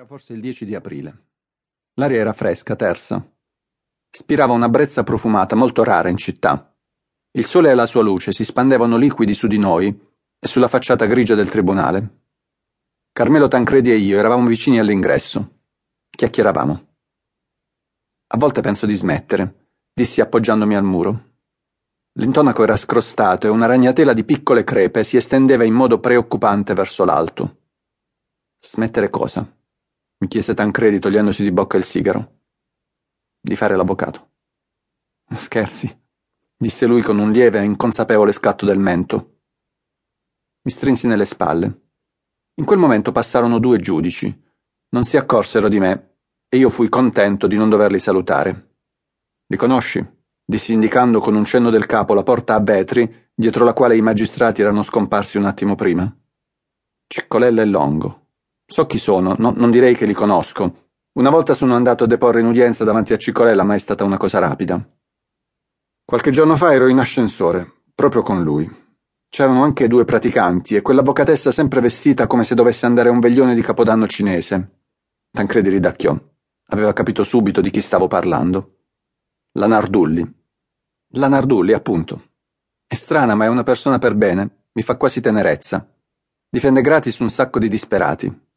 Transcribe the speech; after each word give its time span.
Era 0.00 0.08
forse 0.08 0.32
il 0.32 0.40
10 0.40 0.64
di 0.64 0.74
aprile. 0.74 1.24
L'aria 1.96 2.20
era 2.20 2.32
fresca, 2.32 2.74
tersa. 2.74 3.22
Spirava 4.10 4.54
una 4.54 4.70
brezza 4.70 5.02
profumata, 5.02 5.54
molto 5.54 5.84
rara 5.84 6.08
in 6.08 6.16
città. 6.16 6.74
Il 7.32 7.44
sole 7.44 7.70
e 7.70 7.74
la 7.74 7.84
sua 7.84 8.00
luce 8.00 8.32
si 8.32 8.42
spandevano 8.42 8.96
liquidi 8.96 9.34
su 9.34 9.46
di 9.46 9.58
noi 9.58 9.88
e 9.88 10.48
sulla 10.48 10.68
facciata 10.68 11.04
grigia 11.04 11.34
del 11.34 11.50
tribunale. 11.50 12.22
Carmelo 13.12 13.46
Tancredi 13.46 13.90
e 13.90 13.96
io 13.96 14.18
eravamo 14.18 14.46
vicini 14.46 14.78
all'ingresso. 14.78 15.64
Chiacchieravamo. 16.08 16.86
A 18.28 18.38
volte 18.38 18.62
penso 18.62 18.86
di 18.86 18.94
smettere, 18.94 19.66
dissi 19.92 20.22
appoggiandomi 20.22 20.76
al 20.76 20.84
muro. 20.84 21.24
L'intonaco 22.12 22.62
era 22.62 22.76
scrostato 22.78 23.46
e 23.46 23.50
una 23.50 23.66
ragnatela 23.66 24.14
di 24.14 24.24
piccole 24.24 24.64
crepe 24.64 25.04
si 25.04 25.18
estendeva 25.18 25.64
in 25.64 25.74
modo 25.74 26.00
preoccupante 26.00 26.72
verso 26.72 27.04
l'alto. 27.04 27.58
Smettere 28.58 29.10
cosa? 29.10 29.58
Mi 30.20 30.28
chiese 30.28 30.52
Tancredi 30.52 30.98
togliendosi 30.98 31.42
di 31.42 31.50
bocca 31.50 31.78
il 31.78 31.84
sigaro. 31.84 32.40
Di 33.40 33.56
fare 33.56 33.74
l'avvocato. 33.74 34.32
Scherzi, 35.32 35.98
disse 36.56 36.84
lui 36.84 37.00
con 37.00 37.18
un 37.18 37.32
lieve 37.32 37.58
e 37.58 37.64
inconsapevole 37.64 38.32
scatto 38.32 38.66
del 38.66 38.78
mento. 38.78 39.38
Mi 40.62 40.70
strinsi 40.70 41.06
nelle 41.06 41.24
spalle. 41.24 41.92
In 42.56 42.66
quel 42.66 42.78
momento 42.78 43.12
passarono 43.12 43.58
due 43.58 43.78
giudici. 43.78 44.48
Non 44.90 45.04
si 45.04 45.16
accorsero 45.16 45.70
di 45.70 45.78
me 45.78 46.18
e 46.50 46.58
io 46.58 46.68
fui 46.68 46.90
contento 46.90 47.46
di 47.46 47.56
non 47.56 47.70
doverli 47.70 47.98
salutare. 47.98 48.76
Li 49.46 49.56
conosci? 49.56 50.18
dissi 50.44 50.72
indicando 50.72 51.20
con 51.20 51.34
un 51.34 51.44
cenno 51.44 51.70
del 51.70 51.86
capo 51.86 52.12
la 52.12 52.24
porta 52.24 52.56
a 52.56 52.60
vetri 52.60 53.30
dietro 53.32 53.64
la 53.64 53.72
quale 53.72 53.96
i 53.96 54.02
magistrati 54.02 54.60
erano 54.60 54.82
scomparsi 54.82 55.38
un 55.38 55.44
attimo 55.46 55.76
prima. 55.76 56.14
Ciccolella 57.06 57.62
e 57.62 57.66
Longo. 57.66 58.19
So 58.70 58.86
chi 58.86 58.98
sono, 58.98 59.34
no, 59.36 59.52
non 59.56 59.72
direi 59.72 59.96
che 59.96 60.06
li 60.06 60.12
conosco. 60.12 60.90
Una 61.14 61.28
volta 61.28 61.54
sono 61.54 61.74
andato 61.74 62.04
a 62.04 62.06
deporre 62.06 62.38
in 62.38 62.46
udienza 62.46 62.84
davanti 62.84 63.12
a 63.12 63.16
Ciccolella, 63.16 63.64
ma 63.64 63.74
è 63.74 63.78
stata 63.78 64.04
una 64.04 64.16
cosa 64.16 64.38
rapida. 64.38 64.80
Qualche 66.04 66.30
giorno 66.30 66.54
fa 66.54 66.72
ero 66.72 66.86
in 66.86 67.00
ascensore, 67.00 67.82
proprio 67.92 68.22
con 68.22 68.44
lui. 68.44 68.70
C'erano 69.28 69.64
anche 69.64 69.88
due 69.88 70.04
praticanti 70.04 70.76
e 70.76 70.82
quell'avvocatessa 70.82 71.50
sempre 71.50 71.80
vestita 71.80 72.28
come 72.28 72.44
se 72.44 72.54
dovesse 72.54 72.86
andare 72.86 73.08
a 73.08 73.12
un 73.12 73.18
veglione 73.18 73.56
di 73.56 73.60
capodanno 73.60 74.06
cinese. 74.06 74.82
Tancredi 75.32 75.68
ridacchiò. 75.68 76.16
Aveva 76.66 76.92
capito 76.92 77.24
subito 77.24 77.60
di 77.60 77.70
chi 77.70 77.80
stavo 77.80 78.06
parlando. 78.06 78.82
La 79.54 79.66
Nardulli. 79.66 80.24
La 81.14 81.26
Nardulli, 81.26 81.72
appunto. 81.72 82.22
È 82.86 82.94
strana, 82.94 83.34
ma 83.34 83.46
è 83.46 83.48
una 83.48 83.64
persona 83.64 83.98
per 83.98 84.14
bene. 84.14 84.66
Mi 84.74 84.82
fa 84.82 84.96
quasi 84.96 85.20
tenerezza. 85.20 85.92
Difende 86.48 86.82
gratis 86.82 87.18
un 87.18 87.30
sacco 87.30 87.58
di 87.58 87.68
disperati. 87.68 88.48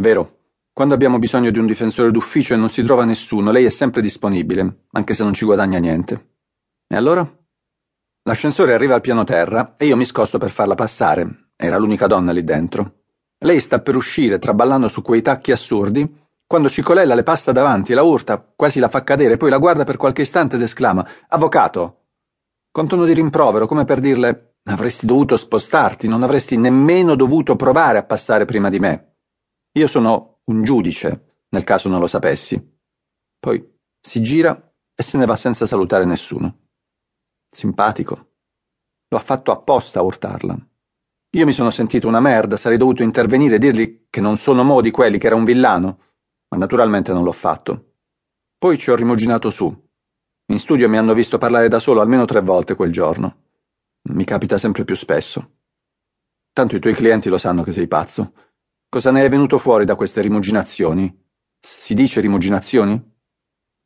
Vero, 0.00 0.36
quando 0.72 0.94
abbiamo 0.94 1.18
bisogno 1.18 1.50
di 1.50 1.58
un 1.58 1.66
difensore 1.66 2.10
d'ufficio 2.10 2.54
e 2.54 2.56
non 2.56 2.68
si 2.68 2.82
trova 2.82 3.04
nessuno, 3.04 3.50
lei 3.50 3.64
è 3.64 3.70
sempre 3.70 4.00
disponibile, 4.00 4.84
anche 4.92 5.12
se 5.12 5.24
non 5.24 5.32
ci 5.32 5.44
guadagna 5.44 5.78
niente. 5.78 6.36
E 6.86 6.94
allora? 6.94 7.28
L'ascensore 8.22 8.74
arriva 8.74 8.94
al 8.94 9.00
piano 9.00 9.24
terra 9.24 9.74
e 9.76 9.86
io 9.86 9.96
mi 9.96 10.04
scosto 10.04 10.38
per 10.38 10.50
farla 10.50 10.74
passare. 10.74 11.50
Era 11.56 11.78
l'unica 11.78 12.06
donna 12.06 12.30
lì 12.30 12.44
dentro. 12.44 12.94
Lei 13.38 13.60
sta 13.60 13.80
per 13.80 13.96
uscire, 13.96 14.38
traballando 14.38 14.88
su 14.88 15.02
quei 15.02 15.22
tacchi 15.22 15.50
assurdi, 15.50 16.26
quando 16.46 16.68
Cicolella 16.68 17.14
le 17.14 17.24
passa 17.24 17.52
davanti, 17.52 17.92
la 17.92 18.02
urta, 18.02 18.38
quasi 18.38 18.78
la 18.78 18.88
fa 18.88 19.02
cadere, 19.02 19.36
poi 19.36 19.50
la 19.50 19.58
guarda 19.58 19.84
per 19.84 19.96
qualche 19.96 20.22
istante 20.22 20.56
ed 20.56 20.62
esclama 20.62 21.06
Avvocato! 21.28 22.04
Con 22.70 22.86
tono 22.86 23.04
di 23.04 23.14
rimprovero, 23.14 23.66
come 23.66 23.84
per 23.84 24.00
dirle 24.00 24.54
Avresti 24.68 25.06
dovuto 25.06 25.36
spostarti, 25.36 26.08
non 26.08 26.22
avresti 26.22 26.56
nemmeno 26.56 27.14
dovuto 27.14 27.56
provare 27.56 27.96
a 27.98 28.02
passare 28.02 28.44
prima 28.44 28.68
di 28.68 28.78
me. 28.78 29.17
Io 29.72 29.86
sono 29.86 30.40
un 30.44 30.62
giudice, 30.62 31.44
nel 31.50 31.64
caso 31.64 31.88
non 31.88 32.00
lo 32.00 32.06
sapessi. 32.06 32.78
Poi 33.38 33.78
si 34.00 34.22
gira 34.22 34.72
e 34.94 35.02
se 35.02 35.18
ne 35.18 35.26
va 35.26 35.36
senza 35.36 35.66
salutare 35.66 36.04
nessuno. 36.04 36.68
Simpatico. 37.50 38.32
Lo 39.08 39.16
ha 39.16 39.20
fatto 39.20 39.52
apposta 39.52 40.00
a 40.00 40.02
urtarla. 40.02 40.58
Io 41.32 41.46
mi 41.46 41.52
sono 41.52 41.70
sentito 41.70 42.08
una 42.08 42.20
merda, 42.20 42.56
sarei 42.56 42.78
dovuto 42.78 43.02
intervenire 43.02 43.56
e 43.56 43.58
dirgli 43.58 44.06
che 44.08 44.20
non 44.20 44.36
sono 44.36 44.64
modi 44.64 44.90
quelli, 44.90 45.18
che 45.18 45.26
era 45.26 45.36
un 45.36 45.44
villano 45.44 46.06
ma 46.48 46.56
naturalmente 46.56 47.12
non 47.12 47.24
l'ho 47.24 47.32
fatto. 47.32 47.94
Poi 48.56 48.78
ci 48.78 48.90
ho 48.90 48.96
rimuginato 48.96 49.50
su. 49.50 49.86
In 50.50 50.58
studio 50.58 50.88
mi 50.88 50.96
hanno 50.96 51.14
visto 51.14 51.38
parlare 51.38 51.68
da 51.68 51.78
solo 51.78 52.00
almeno 52.00 52.24
tre 52.24 52.40
volte 52.40 52.74
quel 52.74 52.90
giorno. 52.90 53.44
Mi 54.10 54.24
capita 54.24 54.56
sempre 54.56 54.84
più 54.84 54.96
spesso. 54.96 55.56
Tanto 56.52 56.76
i 56.76 56.80
tuoi 56.80 56.94
clienti 56.94 57.28
lo 57.28 57.38
sanno 57.38 57.62
che 57.62 57.72
sei 57.72 57.86
pazzo. 57.86 58.32
Cosa 58.90 59.10
ne 59.10 59.22
è 59.22 59.28
venuto 59.28 59.58
fuori 59.58 59.84
da 59.84 59.96
queste 59.96 60.22
rimuginazioni? 60.22 61.14
Si 61.60 61.92
dice 61.92 62.22
rimuginazioni? 62.22 62.98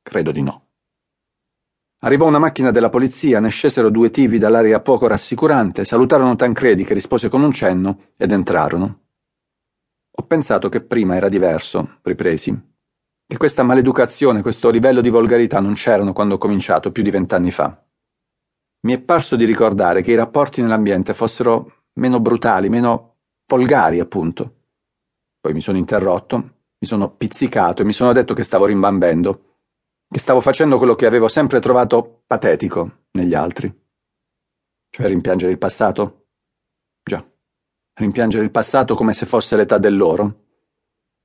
Credo 0.00 0.32
di 0.32 0.40
no. 0.40 0.68
Arrivò 2.00 2.26
una 2.26 2.38
macchina 2.38 2.70
della 2.70 2.88
polizia, 2.88 3.38
ne 3.38 3.50
scesero 3.50 3.90
due 3.90 4.10
tivi 4.10 4.38
dall'aria 4.38 4.80
poco 4.80 5.06
rassicurante, 5.06 5.84
salutarono 5.84 6.34
Tancredi 6.34 6.84
che 6.84 6.94
rispose 6.94 7.28
con 7.28 7.42
un 7.42 7.52
cenno 7.52 8.12
ed 8.16 8.32
entrarono. 8.32 9.02
Ho 10.12 10.22
pensato 10.22 10.70
che 10.70 10.80
prima 10.80 11.14
era 11.14 11.28
diverso, 11.28 11.98
ripresi. 12.00 12.58
Che 13.26 13.36
questa 13.36 13.64
maleducazione, 13.64 14.40
questo 14.40 14.70
livello 14.70 15.02
di 15.02 15.10
volgarità 15.10 15.60
non 15.60 15.74
c'erano 15.74 16.14
quando 16.14 16.36
ho 16.36 16.38
cominciato 16.38 16.90
più 16.90 17.02
di 17.02 17.10
vent'anni 17.10 17.50
fa. 17.50 17.84
Mi 18.86 18.94
è 18.94 19.00
parso 19.00 19.36
di 19.36 19.44
ricordare 19.44 20.00
che 20.00 20.12
i 20.12 20.16
rapporti 20.16 20.62
nell'ambiente 20.62 21.12
fossero 21.12 21.84
meno 21.94 22.18
brutali, 22.18 22.70
meno 22.70 23.16
volgari, 23.46 24.00
appunto. 24.00 24.52
Poi 25.46 25.54
mi 25.54 25.60
sono 25.60 25.78
interrotto, 25.78 26.36
mi 26.38 26.88
sono 26.88 27.08
pizzicato 27.14 27.82
e 27.82 27.84
mi 27.84 27.92
sono 27.92 28.12
detto 28.12 28.34
che 28.34 28.42
stavo 28.42 28.66
rimbambendo, 28.66 29.58
che 30.10 30.18
stavo 30.18 30.40
facendo 30.40 30.76
quello 30.76 30.96
che 30.96 31.06
avevo 31.06 31.28
sempre 31.28 31.60
trovato 31.60 32.24
patetico 32.26 33.04
negli 33.12 33.32
altri. 33.32 33.72
Cioè 34.90 35.06
rimpiangere 35.06 35.52
il 35.52 35.58
passato? 35.58 36.24
rimpiangere 37.98 38.42
il 38.42 38.50
passato 38.50 38.96
come 38.96 39.12
se 39.12 39.24
fosse 39.24 39.54
l'età 39.54 39.78
dell'oro. 39.78 40.46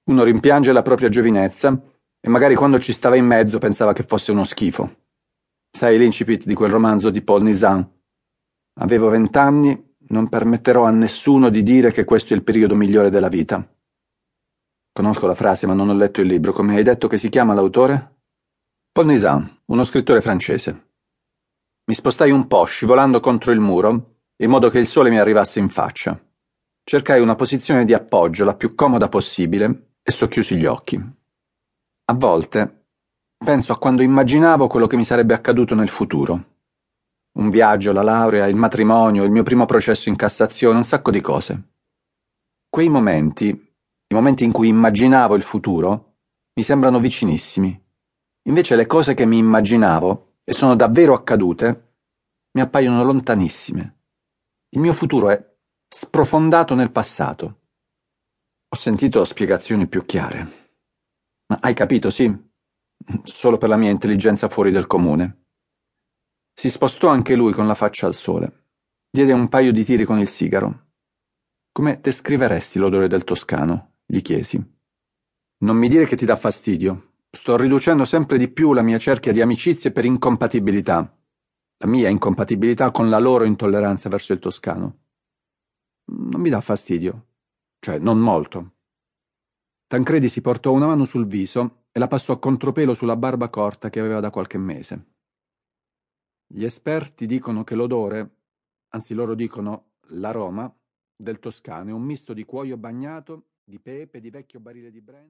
Uno 0.03 0.23
rimpiange 0.23 0.71
la 0.71 0.83
propria 0.83 1.09
giovinezza 1.09 1.81
e 2.19 2.29
magari 2.29 2.53
quando 2.53 2.77
ci 2.77 2.93
stava 2.93 3.15
in 3.15 3.25
mezzo 3.25 3.57
pensava 3.57 3.91
che 3.91 4.03
fosse 4.03 4.31
uno 4.31 4.43
schifo. 4.43 4.97
Sai 5.71 5.97
l'incipit 5.97 6.45
di 6.45 6.53
quel 6.53 6.69
romanzo 6.69 7.09
di 7.09 7.23
Paul 7.23 7.41
Nizan? 7.41 7.91
Avevo 8.81 9.09
vent'anni, 9.09 9.95
non 10.09 10.29
permetterò 10.29 10.83
a 10.83 10.91
nessuno 10.91 11.49
di 11.49 11.63
dire 11.63 11.91
che 11.91 12.03
questo 12.03 12.35
è 12.35 12.37
il 12.37 12.43
periodo 12.43 12.75
migliore 12.75 13.09
della 13.09 13.27
vita. 13.27 13.67
Conosco 14.93 15.25
la 15.25 15.35
frase, 15.35 15.67
ma 15.67 15.73
non 15.73 15.89
ho 15.89 15.93
letto 15.93 16.21
il 16.21 16.27
libro. 16.27 16.51
Come 16.51 16.75
hai 16.75 16.83
detto 16.83 17.07
che 17.07 17.17
si 17.17 17.29
chiama 17.29 17.53
l'autore? 17.53 18.19
Paul 18.91 19.07
Nizan, 19.07 19.61
uno 19.65 19.83
scrittore 19.85 20.19
francese. 20.19 20.89
Mi 21.85 21.93
spostai 21.93 22.31
un 22.31 22.45
po', 22.47 22.65
scivolando 22.65 23.21
contro 23.21 23.51
il 23.51 23.59
muro, 23.61 24.17
in 24.37 24.49
modo 24.49 24.69
che 24.69 24.79
il 24.79 24.87
sole 24.87 25.09
mi 25.09 25.17
arrivasse 25.17 25.59
in 25.59 25.69
faccia. 25.69 26.19
Cercai 26.83 27.21
una 27.21 27.35
posizione 27.35 27.85
di 27.85 27.93
appoggio 27.93 28.43
la 28.43 28.55
più 28.55 28.75
comoda 28.75 29.07
possibile 29.07 29.93
e 30.03 30.11
socchiusi 30.11 30.57
gli 30.57 30.65
occhi. 30.65 30.99
A 32.05 32.13
volte 32.13 32.87
penso 33.37 33.71
a 33.71 33.77
quando 33.77 34.01
immaginavo 34.01 34.67
quello 34.67 34.87
che 34.87 34.97
mi 34.97 35.05
sarebbe 35.05 35.33
accaduto 35.33 35.73
nel 35.73 35.89
futuro. 35.89 36.49
Un 37.33 37.49
viaggio, 37.49 37.93
la 37.93 38.01
laurea, 38.01 38.47
il 38.47 38.57
matrimonio, 38.57 39.23
il 39.23 39.31
mio 39.31 39.43
primo 39.43 39.65
processo 39.65 40.09
in 40.09 40.17
Cassazione, 40.17 40.77
un 40.77 40.83
sacco 40.83 41.11
di 41.11 41.21
cose. 41.21 41.69
Quei 42.69 42.89
momenti, 42.89 43.70
i 44.11 44.13
momenti 44.13 44.43
in 44.43 44.51
cui 44.51 44.67
immaginavo 44.67 45.35
il 45.35 45.41
futuro, 45.41 46.17
mi 46.55 46.63
sembrano 46.63 46.99
vicinissimi. 46.99 47.81
Invece 48.49 48.75
le 48.75 48.85
cose 48.85 49.13
che 49.13 49.25
mi 49.25 49.37
immaginavo 49.37 50.39
e 50.43 50.51
sono 50.51 50.75
davvero 50.75 51.13
accadute 51.13 51.93
mi 52.51 52.61
appaiono 52.61 53.05
lontanissime. 53.05 53.99
Il 54.71 54.81
mio 54.81 54.91
futuro 54.91 55.29
è 55.29 55.55
sprofondato 55.87 56.75
nel 56.75 56.91
passato. 56.91 57.59
Ho 58.67 58.75
sentito 58.75 59.23
spiegazioni 59.23 59.87
più 59.87 60.03
chiare. 60.03 60.73
Ma 61.47 61.59
hai 61.61 61.73
capito, 61.73 62.09
sì? 62.09 62.33
Solo 63.23 63.57
per 63.57 63.69
la 63.69 63.77
mia 63.77 63.91
intelligenza 63.91 64.49
fuori 64.49 64.71
del 64.71 64.87
comune. 64.87 65.45
Si 66.53 66.69
spostò 66.69 67.07
anche 67.07 67.35
lui 67.35 67.53
con 67.53 67.65
la 67.65 67.75
faccia 67.75 68.07
al 68.07 68.15
sole. 68.15 68.65
Diede 69.09 69.31
un 69.31 69.47
paio 69.47 69.71
di 69.71 69.85
tiri 69.85 70.03
con 70.03 70.19
il 70.19 70.27
sigaro. 70.27 70.87
Come 71.71 71.99
descriveresti 72.01 72.77
l'odore 72.77 73.07
del 73.07 73.23
toscano? 73.23 73.90
Gli 74.11 74.21
chiesi. 74.21 74.61
Non 75.59 75.77
mi 75.77 75.87
dire 75.87 76.05
che 76.05 76.15
ti 76.15 76.25
dà 76.25 76.35
fastidio. 76.35 77.13
Sto 77.29 77.55
riducendo 77.55 78.03
sempre 78.03 78.37
di 78.37 78.49
più 78.49 78.73
la 78.73 78.81
mia 78.81 78.97
cerchia 78.97 79.31
di 79.31 79.41
amicizie 79.41 79.91
per 79.91 80.05
incompatibilità. 80.05 81.17
La 81.77 81.87
mia 81.87 82.09
incompatibilità 82.09 82.91
con 82.91 83.09
la 83.09 83.19
loro 83.19 83.45
intolleranza 83.45 84.09
verso 84.09 84.33
il 84.33 84.39
toscano 84.39 85.01
non 86.11 86.41
mi 86.41 86.49
dà 86.49 86.61
fastidio. 86.61 87.27
Cioè, 87.79 87.99
non 87.99 88.19
molto. 88.19 88.75
Tancredi 89.87 90.29
si 90.29 90.41
portò 90.41 90.71
una 90.71 90.85
mano 90.85 91.05
sul 91.05 91.27
viso 91.27 91.85
e 91.91 91.99
la 91.99 92.07
passò 92.07 92.33
a 92.33 92.39
contropelo 92.39 92.93
sulla 92.93 93.17
barba 93.17 93.49
corta 93.49 93.89
che 93.89 93.99
aveva 93.99 94.19
da 94.19 94.29
qualche 94.29 94.57
mese. 94.57 95.05
Gli 96.47 96.63
esperti 96.63 97.25
dicono 97.25 97.63
che 97.63 97.75
l'odore, 97.75 98.37
anzi 98.89 99.13
loro 99.13 99.35
dicono 99.35 99.93
l'aroma, 100.09 100.73
del 101.15 101.39
toscano 101.39 101.89
è 101.89 101.93
un 101.93 102.03
misto 102.03 102.33
di 102.33 102.43
cuoio 102.43 102.77
bagnato, 102.77 103.50
di 103.63 103.79
pepe, 103.79 104.19
di 104.19 104.29
vecchio 104.29 104.59
barile 104.59 104.91
di 104.91 105.01
brandy. 105.01 105.19